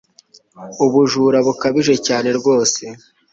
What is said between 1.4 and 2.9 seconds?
bukabije cyane rwose